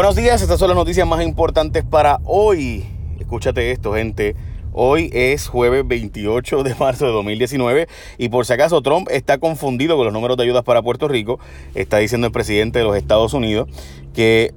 [0.00, 2.86] Buenos días, estas son las noticias más importantes para hoy.
[3.18, 4.34] Escúchate esto, gente.
[4.72, 7.86] Hoy es jueves 28 de marzo de 2019
[8.16, 11.38] y por si acaso Trump está confundido con los números de ayudas para Puerto Rico,
[11.74, 13.68] está diciendo el presidente de los Estados Unidos
[14.14, 14.54] que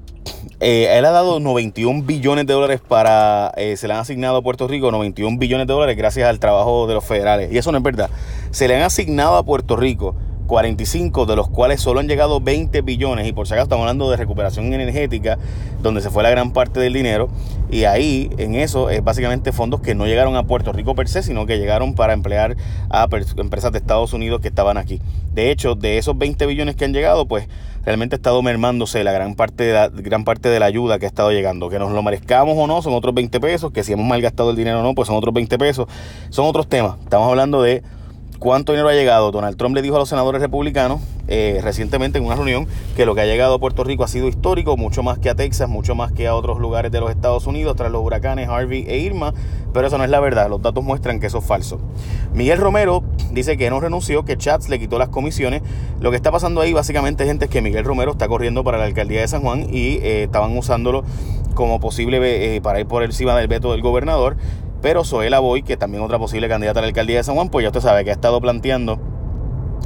[0.62, 4.42] eh, él ha dado 91 billones de dólares para, eh, se le han asignado a
[4.42, 7.52] Puerto Rico 91 billones de dólares gracias al trabajo de los federales.
[7.52, 8.10] Y eso no es verdad.
[8.52, 12.82] Se le han asignado a Puerto Rico 45, de los cuales solo han llegado 20
[12.82, 13.28] billones.
[13.28, 15.38] Y por si acaso estamos hablando de recuperación energética,
[15.82, 17.30] donde se fue la gran parte del dinero.
[17.72, 21.24] Y ahí, en eso, es básicamente fondos que no llegaron a Puerto Rico per se,
[21.24, 22.56] sino que llegaron para emplear
[22.90, 25.02] a empresas de Estados Unidos que estaban aquí.
[25.34, 27.48] De hecho, de esos 20 billones que han llegado, pues
[27.84, 31.06] realmente ha estado mermándose la gran parte de la, gran parte de la ayuda que
[31.06, 31.70] ha estado llegando.
[31.70, 33.72] Que nos lo merezcamos o no, son otros 20 pesos.
[33.72, 35.88] Que si hemos malgastado el dinero o no, pues son otros 20 pesos.
[36.30, 37.00] Son otros temas.
[37.04, 37.82] Estamos hablando de
[38.40, 39.32] cuánto dinero ha llegado.
[39.32, 43.16] Donald Trump le dijo a los senadores republicanos eh, recientemente en una reunión que lo
[43.16, 45.96] que ha llegado a Puerto Rico ha sido histórico, mucho más que a Texas, mucho
[45.96, 49.34] más que a otros lugares de los Estados Unidos tras los huracanes Harvey e Irma,
[49.74, 51.80] pero eso no es la verdad, los datos muestran que eso es falso.
[52.34, 55.62] Miguel Romero dice que no renunció, que Chats le quitó las comisiones.
[56.02, 58.86] Lo que está pasando ahí básicamente, gente, es que Miguel Romero está corriendo para la
[58.86, 61.04] alcaldía de San Juan y eh, estaban usándolo
[61.54, 62.20] como posible
[62.56, 64.36] eh, para ir por encima del veto del gobernador.
[64.84, 67.64] Pero Zoela Boy, que también otra posible candidata a la alcaldía de San Juan, pues
[67.64, 69.00] ya usted sabe que ha estado planteando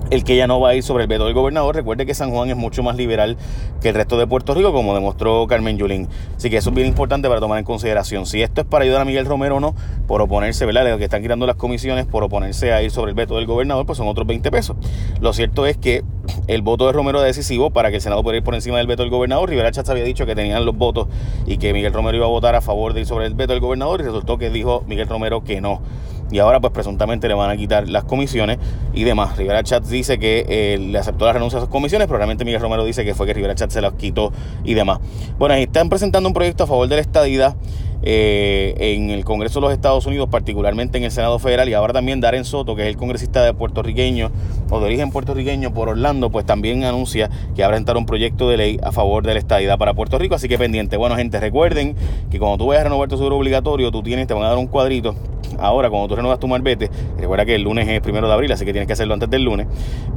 [0.10, 1.76] el que ya no va a ir sobre el veto del gobernador.
[1.76, 3.38] Recuerde que San Juan es mucho más liberal
[3.82, 6.08] que el resto de Puerto Rico, como demostró Carmen Yulín.
[6.36, 8.26] Así que eso es bien importante para tomar en consideración.
[8.26, 9.76] Si esto es para ayudar a Miguel Romero o no,
[10.08, 10.86] por oponerse, ¿verdad?
[10.86, 13.46] De lo que están quitando las comisiones, por oponerse a ir sobre el veto del
[13.46, 14.78] gobernador, pues son otros 20 pesos.
[15.22, 16.04] Lo cierto es que
[16.48, 18.88] el voto de Romero es decisivo para que el Senado pueda ir por encima del
[18.88, 19.50] veto del gobernador.
[19.50, 21.08] Rivera Chávez había dicho que tenían los votos
[21.46, 23.62] y que Miguel Romero iba a votar a favor de ir sobre el veto del
[23.62, 25.82] gobernador y resultó que dijo Miguel Romero que no
[26.32, 28.58] y ahora pues presuntamente le van a quitar las comisiones
[28.94, 29.38] y demás.
[29.38, 32.62] Rivera Chats dice que eh, le aceptó la renuncia a sus comisiones, pero realmente Miguel
[32.62, 34.32] Romero dice que fue que Rivera Chats se las quitó
[34.64, 35.00] y demás.
[35.38, 37.56] Bueno, están presentando un proyecto a favor de la estadidad
[38.04, 41.94] eh, en el Congreso de los Estados Unidos, particularmente en el Senado Federal, y ahora
[41.94, 44.32] también Darren Soto, que es el congresista de puertorriqueño
[44.70, 48.50] o de origen puertorriqueño por Orlando, pues también anuncia que va a presentar un proyecto
[48.50, 50.96] de ley a favor de la estadidad para Puerto Rico, así que pendiente.
[50.98, 51.96] Bueno, gente, recuerden
[52.30, 54.58] que cuando tú vayas a renovar tu seguro obligatorio, tú tienes, te van a dar
[54.58, 55.16] un cuadrito.
[55.60, 58.66] Ahora, cuando tú renovas tu marbete, recuerda que el lunes es primero de abril, así
[58.66, 59.68] que tienes que hacerlo antes del lunes.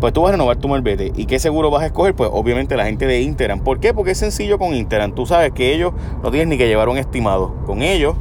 [0.01, 1.13] Pues tú vas a renovar tu marbete.
[1.17, 2.15] ¿Y qué seguro vas a escoger?
[2.15, 3.61] Pues obviamente la gente de Interan.
[3.61, 3.95] ¿Por qué?
[3.95, 5.15] Porque es sencillo con Interan.
[5.15, 5.93] Tú sabes que ellos
[6.23, 7.55] no tienes ni que llevar un estimado.
[7.67, 8.15] Con ellos,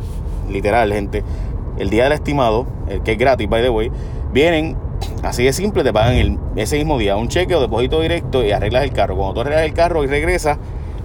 [0.49, 1.23] literal, gente,
[1.77, 3.91] el día del estimado, el que es gratis, by the way,
[4.33, 4.75] vienen
[5.23, 8.51] Así de simple, te pagan el, ese mismo día un cheque o depósito directo y
[8.51, 9.15] arreglas el carro.
[9.15, 10.57] Cuando tú arreglas el carro y regresas,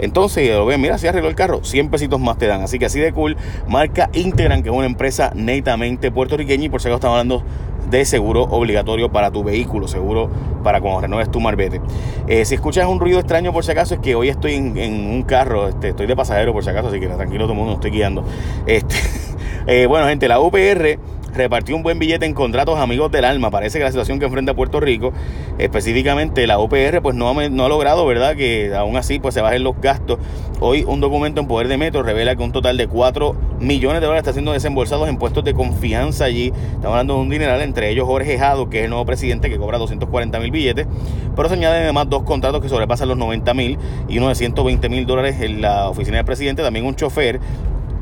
[0.05, 2.63] entonces lo ven, mira, si arregló el carro, 100 pesitos más te dan.
[2.63, 3.37] Así que así de cool,
[3.69, 7.45] marca Integran, que es una empresa netamente puertorriqueña y por si acaso estamos hablando
[7.91, 10.31] de seguro obligatorio para tu vehículo, seguro
[10.63, 11.81] para cuando renueves tu marbete.
[12.27, 15.23] Eh, si escuchas un ruido extraño por si acaso es que hoy estoy en, un
[15.23, 17.91] carro, este, estoy de pasajero por si acaso, así que tranquilo todo el mundo, estoy
[17.91, 18.25] guiando.
[18.67, 18.97] Este,
[19.67, 20.99] eh, bueno gente, la UPR
[21.35, 23.51] repartió un buen billete en contratos amigos del alma.
[23.51, 25.13] Parece que la situación que enfrenta Puerto Rico,
[25.59, 28.37] específicamente la UPR, pues no ha, no ha logrado, ¿verdad?
[28.37, 30.19] Que aún así pues se bajen los gastos.
[30.61, 34.07] Hoy un documento en poder de Metro revela que un total de 4 millones de
[34.07, 36.47] dólares está siendo desembolsados en puestos de confianza allí.
[36.47, 39.59] Estamos hablando de un dineral, entre ellos Jorge Jado, que es el nuevo presidente que
[39.59, 40.87] cobra 240 mil billetes.
[41.35, 43.79] Pero se añaden además dos contratos que sobrepasan los 90 mil
[44.09, 46.63] y uno de 120 mil dólares en la oficina del presidente.
[46.63, 47.41] También un chofer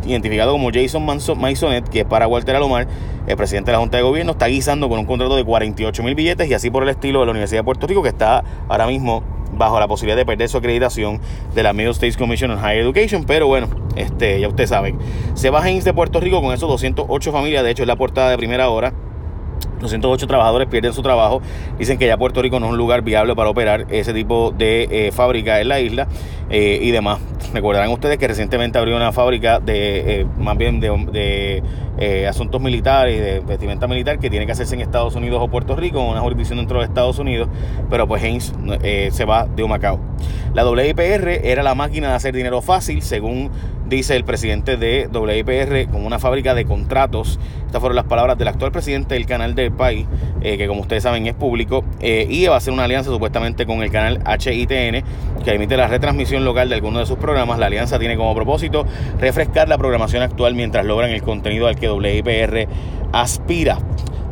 [0.06, 2.86] identificado como Jason Maisonet, que es para Walter Alomar,
[3.26, 6.14] el presidente de la Junta de Gobierno, está guisando con un contrato de 48 mil
[6.14, 8.86] billetes y así por el estilo de la Universidad de Puerto Rico, que está ahora
[8.86, 9.22] mismo
[9.54, 11.20] bajo la posibilidad de perder su acreditación
[11.54, 14.98] de la Middle States Commission on Higher Education, pero bueno, este, ya ustedes saben.
[15.34, 18.30] Se baja en de Puerto Rico con esos 208 familias, de hecho es la portada
[18.30, 18.92] de primera hora
[19.82, 21.42] 208 trabajadores pierden su trabajo.
[21.78, 24.88] Dicen que ya Puerto Rico no es un lugar viable para operar ese tipo de
[24.90, 26.08] eh, fábrica en la isla
[26.48, 27.18] eh, y demás.
[27.52, 31.62] Recordarán ustedes que recientemente abrió una fábrica de eh, más bien de,
[32.26, 35.76] asuntos militares y de vestimenta militar que tiene que hacerse en Estados Unidos o Puerto
[35.76, 37.48] Rico, una jurisdicción dentro de Estados Unidos,
[37.90, 38.52] pero pues Haynes
[39.10, 40.00] se va de Humacao.
[40.54, 43.50] La WIPR era la máquina de hacer dinero fácil, según
[43.96, 47.38] dice el presidente de WIPR, como una fábrica de contratos.
[47.66, 50.06] Estas fueron las palabras del actual presidente del canal del país,
[50.40, 53.66] eh, que como ustedes saben es público, eh, y va a hacer una alianza supuestamente
[53.66, 55.04] con el canal HITN,
[55.44, 57.58] que emite la retransmisión local de algunos de sus programas.
[57.58, 58.86] La alianza tiene como propósito
[59.20, 62.68] refrescar la programación actual mientras logran el contenido al que WIPR
[63.12, 63.78] aspira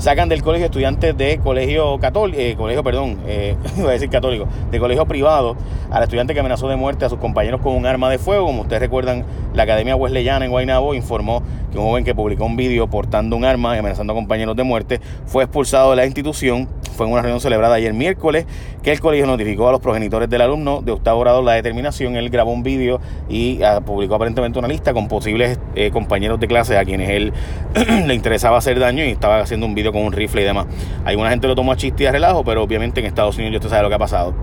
[0.00, 4.48] sacan del colegio estudiantes de colegio católico, eh, colegio, perdón, eh, iba a decir católico,
[4.70, 5.56] de colegio privado,
[5.90, 8.46] al estudiante que amenazó de muerte a sus compañeros con un arma de fuego.
[8.46, 12.56] Como ustedes recuerdan, la Academia Wesleyana en Guaynabo informó que un joven que publicó un
[12.56, 16.66] vídeo portando un arma y amenazando a compañeros de muerte fue expulsado de la institución
[17.00, 18.44] fue en una reunión celebrada ayer miércoles
[18.82, 22.14] que el colegio notificó a los progenitores del alumno de octavo grado la determinación.
[22.14, 26.46] Él grabó un vídeo y ah, publicó aparentemente una lista con posibles eh, compañeros de
[26.46, 27.32] clase a quienes él
[28.06, 30.66] le interesaba hacer daño y estaba haciendo un vídeo con un rifle y demás.
[31.06, 33.70] Alguna gente lo tomó a chiste y a relajo, pero obviamente en Estados Unidos usted
[33.70, 34.34] sabe lo que ha pasado.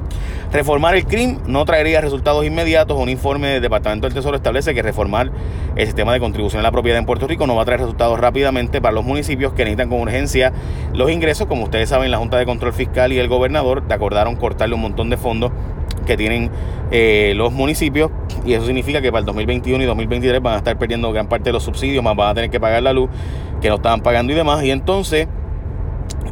[0.51, 2.97] Reformar el crimen no traería resultados inmediatos.
[2.97, 5.29] Un informe del Departamento del Tesoro establece que reformar
[5.75, 8.19] el sistema de contribución a la propiedad en Puerto Rico no va a traer resultados
[8.19, 10.53] rápidamente para los municipios que necesitan con urgencia
[10.93, 11.47] los ingresos.
[11.47, 15.11] Como ustedes saben, la Junta de Control Fiscal y el gobernador acordaron cortarle un montón
[15.11, 15.51] de fondos
[16.07, 16.49] que tienen
[16.89, 18.09] eh, los municipios
[18.45, 21.49] y eso significa que para el 2021 y 2023 van a estar perdiendo gran parte
[21.49, 23.09] de los subsidios, más van a tener que pagar la luz
[23.61, 24.63] que no estaban pagando y demás.
[24.63, 25.27] Y entonces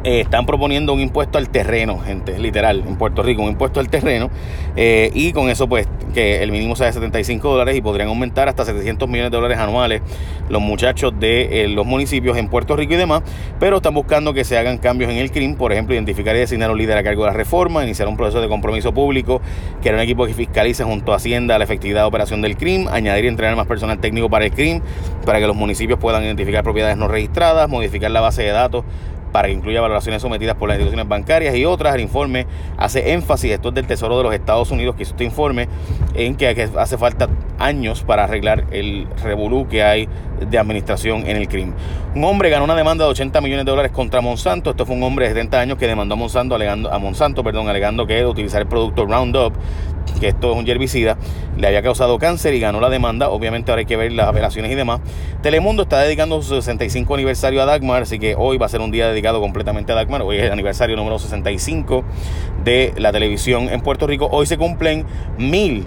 [0.04, 3.88] eh, están proponiendo un impuesto al terreno, gente, literal, en Puerto Rico, un impuesto al
[3.88, 4.30] terreno.
[4.76, 8.48] Eh, y con eso, pues, que el mínimo sea de 75 dólares y podrían aumentar
[8.48, 10.02] hasta 700 millones de dólares anuales
[10.48, 13.22] los muchachos de eh, los municipios en Puerto Rico y demás.
[13.60, 16.70] Pero están buscando que se hagan cambios en el CRIM, por ejemplo, identificar y designar
[16.70, 19.40] un líder a cargo de la reforma, iniciar un proceso de compromiso público,
[19.82, 23.24] crear un equipo que fiscalice junto a Hacienda la efectividad de operación del CRIM, añadir
[23.24, 24.80] y entrenar más personal técnico para el CRIM,
[25.24, 28.84] para que los municipios puedan identificar propiedades no registradas, modificar la base de datos
[29.36, 31.94] para que incluya valoraciones sometidas por las instituciones bancarias y otras.
[31.94, 32.46] El informe
[32.78, 35.68] hace énfasis, esto es del Tesoro de los Estados Unidos que hizo este informe,
[36.14, 40.08] en que hace falta años para arreglar el revolú que hay
[40.40, 41.74] de administración en el crimen.
[42.14, 44.70] Un hombre ganó una demanda de 80 millones de dólares contra Monsanto.
[44.70, 47.68] Esto fue un hombre de 70 años que demandó a Monsanto alegando, a Monsanto, perdón,
[47.68, 49.54] alegando que utilizar el producto Roundup
[50.20, 51.18] que esto es un herbicida,
[51.56, 53.28] le había causado cáncer y ganó la demanda.
[53.28, 55.00] Obviamente ahora hay que ver las apelaciones y demás.
[55.42, 58.90] Telemundo está dedicando su 65 aniversario a Dagmar, así que hoy va a ser un
[58.90, 60.22] día dedicado completamente a Dagmar.
[60.22, 62.04] Hoy es el aniversario número 65
[62.64, 64.28] de la televisión en Puerto Rico.
[64.30, 65.04] Hoy se cumplen
[65.38, 65.86] mil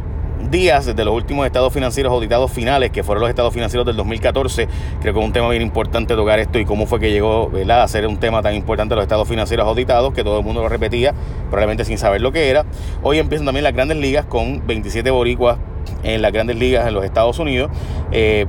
[0.50, 4.68] días desde los últimos estados financieros auditados finales, que fueron los estados financieros del 2014.
[5.02, 7.88] Creo que es un tema bien importante tocar esto y cómo fue que llegó a
[7.88, 11.14] ser un tema tan importante los estados financieros auditados, que todo el mundo lo repetía,
[11.50, 12.66] probablemente sin saber lo que era.
[13.04, 15.58] Hoy empiezan también las grandes ligas con 27 boricuas
[16.04, 17.70] en las grandes ligas en los Estados Unidos.
[18.12, 18.46] Eh,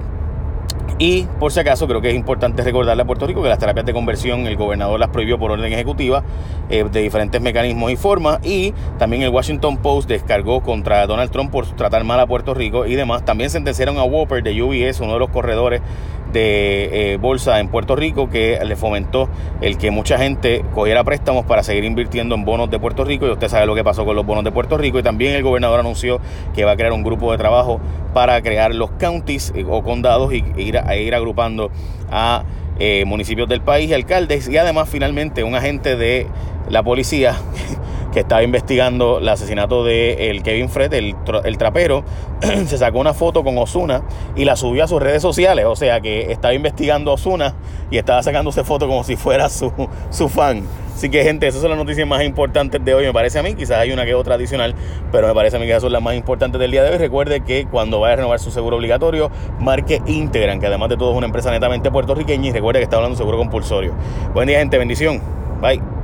[1.01, 3.87] y por si acaso, creo que es importante recordarle a Puerto Rico que las terapias
[3.87, 6.23] de conversión el gobernador las prohibió por orden ejecutiva
[6.69, 8.39] eh, de diferentes mecanismos y formas.
[8.45, 12.85] Y también el Washington Post descargó contra Donald Trump por tratar mal a Puerto Rico
[12.85, 13.25] y demás.
[13.25, 15.81] También sentenciaron a Whopper de UBS, uno de los corredores
[16.33, 19.29] de eh, bolsa en Puerto Rico que le fomentó
[19.61, 23.27] el que mucha gente cogiera préstamos para seguir invirtiendo en bonos de Puerto Rico.
[23.27, 24.99] Y usted sabe lo que pasó con los bonos de Puerto Rico.
[24.99, 26.21] Y también el gobernador anunció
[26.55, 27.81] que va a crear un grupo de trabajo
[28.15, 31.71] para crear los counties eh, o condados y ir, a, ir agrupando
[32.11, 32.45] a
[32.79, 34.49] eh, municipios del país y alcaldes.
[34.49, 36.27] Y además finalmente un agente de
[36.69, 37.37] la policía
[38.13, 41.15] que estaba investigando el asesinato de el Kevin Fred, el,
[41.45, 42.05] el trapero,
[42.67, 44.03] se sacó una foto con Osuna
[44.37, 45.67] y la subió a sus redes sociales.
[45.67, 47.55] O sea que estaba investigando Osuna
[47.91, 49.73] y estaba sacándose foto como si fuera su,
[50.11, 50.65] su fan.
[51.01, 53.55] Así que, gente, esas son las noticias más importantes de hoy, me parece a mí.
[53.55, 54.75] Quizás hay una que otra adicional,
[55.11, 56.99] pero me parece a mí que esas son las más importantes del día de hoy.
[56.99, 59.31] Recuerde que cuando vaya a renovar su seguro obligatorio,
[59.61, 62.51] marque Integran, que además de todo es una empresa netamente puertorriqueña.
[62.51, 63.95] Y recuerde que está hablando de seguro compulsorio.
[64.35, 64.77] Buen día, gente.
[64.77, 65.23] Bendición.
[65.63, 66.00] Bye.